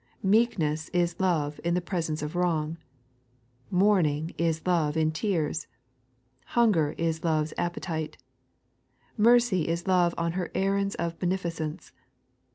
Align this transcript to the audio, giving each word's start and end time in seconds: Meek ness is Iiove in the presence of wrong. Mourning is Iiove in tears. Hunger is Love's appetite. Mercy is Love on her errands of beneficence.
Meek 0.23 0.57
ness 0.57 0.89
is 0.93 1.13
Iiove 1.13 1.59
in 1.59 1.75
the 1.75 1.79
presence 1.79 2.23
of 2.23 2.35
wrong. 2.35 2.77
Mourning 3.69 4.33
is 4.35 4.59
Iiove 4.61 4.97
in 4.97 5.11
tears. 5.11 5.67
Hunger 6.57 6.95
is 6.97 7.23
Love's 7.23 7.53
appetite. 7.55 8.17
Mercy 9.15 9.67
is 9.67 9.85
Love 9.85 10.15
on 10.17 10.31
her 10.31 10.49
errands 10.55 10.95
of 10.95 11.19
beneficence. 11.19 11.91